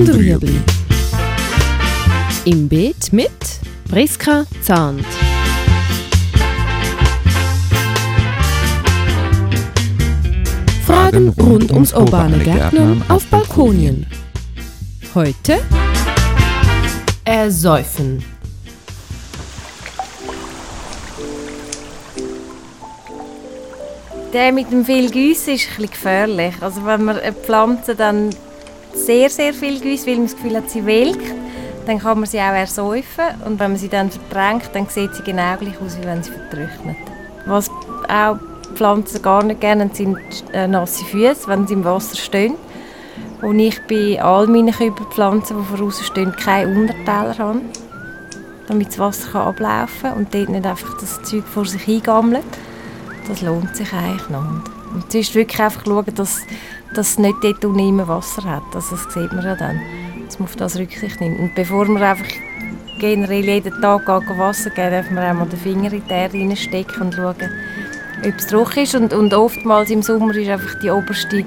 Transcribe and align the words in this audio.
und 0.00 0.14
Rüebli. 0.14 0.58
Im 2.46 2.68
Beet 2.68 3.12
mit 3.12 3.30
Priska 3.90 4.46
Zahnt. 4.62 5.04
Fragen 10.86 11.28
rund 11.28 11.70
ums 11.72 11.92
urbane 11.92 12.38
Gärtnern 12.38 13.02
auf 13.08 13.26
Balkonien. 13.26 14.06
Heute 15.14 15.58
Ersäufen. 17.26 18.24
Der 24.32 24.52
mit 24.52 24.70
dem 24.70 24.86
viel 24.86 25.10
Gießen 25.10 25.54
ist 25.54 25.64
ein 25.64 25.68
bisschen 25.68 25.90
gefährlich. 25.90 26.54
Also 26.62 26.86
wenn 26.86 27.04
man 27.04 27.18
eine 27.18 27.34
Pflanze 27.34 27.94
dann 27.94 28.30
sehr, 28.94 29.30
sehr 29.30 29.52
viel 29.52 29.80
gießt, 29.80 30.06
weil 30.06 30.16
man 30.16 30.26
das 30.26 30.36
Gefühl 30.36 30.56
hat, 30.56 30.70
sie 30.70 30.84
welkt, 30.84 31.34
dann 31.86 31.98
kann 31.98 32.20
man 32.20 32.28
sie 32.28 32.38
auch 32.38 32.54
ersäufen. 32.54 33.24
Und 33.44 33.58
wenn 33.58 33.72
man 33.72 33.76
sie 33.76 33.88
dann 33.88 34.10
verdrängt, 34.10 34.70
dann 34.72 34.86
sieht 34.88 35.14
sie 35.14 35.22
genau 35.22 35.56
gleich 35.56 35.80
aus, 35.84 35.96
wie 36.00 36.06
wenn 36.06 36.22
sie 36.22 36.30
vertrocknet. 36.30 36.96
Was 37.46 37.70
auch 38.08 38.36
Pflanzen 38.74 39.22
gar 39.22 39.42
nicht 39.42 39.60
gerne 39.60 39.90
sind 39.92 40.18
äh, 40.52 40.68
nasse 40.68 41.04
Füße, 41.04 41.48
wenn 41.48 41.66
sie 41.66 41.74
im 41.74 41.84
Wasser 41.84 42.16
stehen. 42.16 42.54
Und 43.42 43.58
ich 43.58 43.80
bei 43.88 44.22
all 44.22 44.46
meinen 44.46 44.72
Kübelpflanzen, 44.72 45.56
die 45.58 45.76
voraus 45.76 46.04
stehen, 46.04 46.34
keine 46.36 46.78
Unterteller 46.78 47.38
habe, 47.38 47.60
damit 48.68 48.88
das 48.88 48.98
Wasser 48.98 49.40
ablaufen 49.40 50.02
kann 50.02 50.18
und 50.18 50.34
dort 50.34 50.50
nicht 50.50 50.66
einfach 50.66 50.98
das 51.00 51.22
Zeug 51.22 51.44
vor 51.44 51.64
sich 51.64 51.88
eingammelt 51.88 52.44
das 53.30 53.42
lohnt 53.42 53.76
sich 53.76 53.92
eigentlich 53.92 54.28
noch. 54.28 54.44
Und 54.92 55.14
ist 55.14 55.34
wirklich 55.34 55.60
einfach 55.60 55.84
schauen, 55.84 56.14
dass, 56.14 56.40
dass 56.94 57.10
es 57.10 57.18
nicht 57.18 57.36
dort 57.42 57.64
unten 57.64 58.06
Wasser 58.08 58.44
hat. 58.44 58.62
Also 58.74 58.96
das 58.96 59.12
sieht 59.12 59.32
man 59.32 59.44
ja 59.44 59.54
dann, 59.54 59.80
dass 60.26 60.38
man 60.38 60.48
auf 60.48 60.56
das 60.56 60.78
Rücksicht 60.78 61.20
nimmt. 61.20 61.38
Und 61.38 61.54
bevor 61.54 61.86
man 61.86 62.02
einfach 62.02 62.26
generell 62.98 63.44
jeden 63.44 63.80
Tag 63.80 64.06
Wasser 64.08 64.70
geben, 64.70 64.90
darf 64.90 65.10
man 65.10 65.30
auch 65.30 65.40
mal 65.40 65.48
den 65.48 65.58
Finger 65.58 65.92
in 65.92 66.02
die 66.06 66.12
Erde 66.12 66.38
reinstecken 66.38 67.02
und 67.02 67.14
schauen, 67.14 67.36
ob 68.24 68.34
es 68.36 68.46
trocken 68.46 68.82
ist. 68.82 68.94
Und, 68.94 69.12
und 69.12 69.32
oftmals 69.34 69.90
im 69.90 70.02
Sommer 70.02 70.34
ist 70.34 70.48
einfach 70.48 70.78
die 70.80 70.90
oberste 70.90 71.44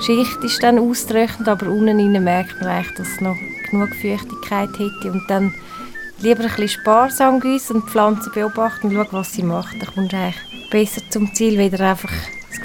Schicht 0.00 0.44
ist 0.44 0.62
dann 0.62 0.78
austrocknet, 0.78 1.48
aber 1.48 1.68
unten 1.68 2.22
merkt 2.22 2.60
man 2.60 2.84
dass 2.98 3.08
es 3.08 3.20
noch 3.20 3.36
genug 3.70 3.94
Feuchtigkeit 3.94 4.68
hätte. 4.78 5.12
Und 5.12 5.22
dann 5.28 5.54
lieber 6.20 6.42
ein 6.42 6.50
bisschen 6.50 6.68
sparsam 6.68 7.40
gießen 7.40 7.76
und 7.76 7.86
die 7.86 7.90
Pflanzen 7.90 8.32
beobachten 8.32 8.88
und 8.88 8.94
schauen, 8.94 9.08
was 9.12 9.32
sie 9.32 9.42
macht. 9.42 9.74
Dann 9.80 9.94
kommst 9.94 10.12
du 10.12 10.16
eigentlich 10.16 10.70
besser 10.70 11.02
zum 11.10 11.32
Ziel, 11.34 11.58
wieder 11.58 11.80
einfach 11.80 12.12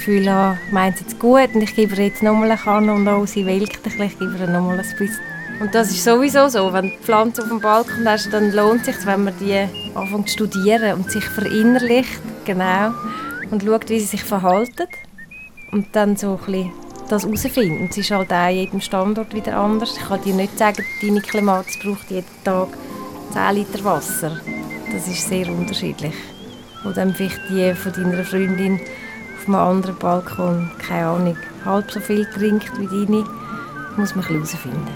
Gefühl 0.01 0.31
haben, 0.31 0.57
ich 0.65 0.71
meine 0.71 0.95
es 0.95 1.01
jetzt 1.01 1.19
gut 1.19 1.53
und 1.53 1.61
ich 1.61 1.75
gebe 1.75 1.95
ihr 1.95 2.07
jetzt 2.07 2.23
nochmal 2.23 2.57
Kanne 2.57 2.91
und 2.91 3.07
auch 3.07 3.27
sie 3.27 3.45
welkt 3.45 3.77
ein 3.77 3.83
bisschen, 3.83 4.01
ich 4.01 4.17
gebe 4.17 4.35
ihr 4.35 4.47
nochmal 4.47 4.79
ein 4.79 4.97
bisschen. 4.97 5.19
Und 5.59 5.75
das 5.75 5.91
ist 5.91 6.03
sowieso 6.03 6.47
so, 6.47 6.73
wenn 6.73 6.85
die 6.85 6.97
Pflanze 6.97 7.43
auf 7.43 7.49
dem 7.49 7.59
Balkon 7.59 8.07
hast, 8.07 8.33
dann 8.33 8.51
lohnt 8.51 8.87
es 8.87 8.95
sich, 8.95 9.05
wenn 9.05 9.25
man 9.25 9.35
die 9.39 9.67
anfängt 9.93 10.27
zu 10.27 10.33
studieren 10.33 10.95
und 10.95 11.11
sich 11.11 11.23
verinnerlicht, 11.23 12.19
genau, 12.45 12.93
und 13.51 13.61
schaut, 13.63 13.89
wie 13.89 13.99
sie 13.99 14.07
sich 14.07 14.23
verhalten 14.23 14.87
und 15.71 15.85
dann 15.91 16.17
so 16.17 16.31
ein 16.31 16.45
bisschen 16.45 16.71
das 17.07 17.23
herausfinden. 17.23 17.87
Es 17.91 17.97
ist 17.97 18.09
halt 18.09 18.33
auch 18.33 18.37
an 18.37 18.55
jedem 18.55 18.81
Standort 18.81 19.35
wieder 19.35 19.55
anders. 19.55 19.97
Ich 19.97 20.07
kann 20.07 20.23
dir 20.23 20.33
nicht 20.33 20.57
sagen, 20.57 20.83
deine 21.03 21.21
Klimatis 21.21 21.77
braucht 21.77 22.09
jeden 22.09 22.25
Tag 22.43 22.69
10 23.33 23.55
Liter 23.55 23.83
Wasser. 23.83 24.41
Das 24.91 25.07
ist 25.07 25.29
sehr 25.29 25.47
unterschiedlich 25.47 26.15
wo 26.83 26.91
dann 26.91 27.13
vielleicht 27.13 27.39
die 27.49 27.73
von 27.73 27.93
deiner 27.93 28.23
Freundin 28.23 28.79
auf 29.41 29.47
einem 29.47 29.55
anderen 29.55 29.95
Balkon, 29.95 30.71
keine 30.77 31.07
Ahnung, 31.07 31.37
halb 31.65 31.91
so 31.91 31.99
viel 31.99 32.25
trinkt 32.25 32.71
wie 32.79 32.85
deine, 32.85 33.23
muss 33.97 34.15
man 34.15 34.25
herausfinden. 34.25 34.87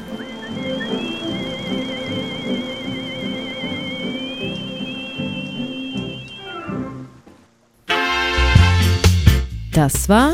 Das 9.71 10.07
war 10.07 10.33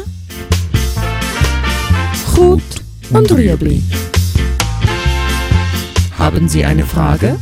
Gut 2.36 2.62
und 3.12 3.32
Rüebli. 3.32 3.82
Haben 6.18 6.48
Sie 6.48 6.66
eine 6.66 6.86
Frage? 6.86 7.40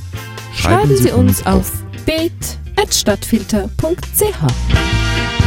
Schreiben 0.53 0.95
Sie 0.95 1.11
uns 1.11 1.45
auf 1.45 1.71
bet 2.05 2.57
stadtfilter.ch 2.91 5.38